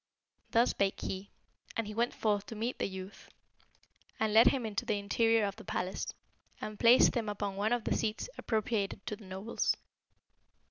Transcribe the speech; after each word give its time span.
"Thus 0.49 0.71
spake 0.71 1.01
he, 1.01 1.29
and 1.77 1.85
he 1.85 1.93
went 1.93 2.11
forth 2.15 2.47
to 2.47 2.55
meet 2.55 2.79
the 2.79 2.87
youth, 2.87 3.29
and 4.19 4.33
led 4.33 4.47
him 4.47 4.65
into 4.65 4.83
the 4.83 4.97
interior 4.97 5.45
of 5.45 5.57
the 5.57 5.63
palace, 5.63 6.07
and 6.59 6.79
placed 6.79 7.13
him 7.13 7.29
upon 7.29 7.55
one 7.55 7.71
of 7.71 7.83
the 7.83 7.93
seats 7.93 8.27
appropriated 8.35 9.05
to 9.05 9.15
the 9.15 9.25
nobles. 9.25 9.77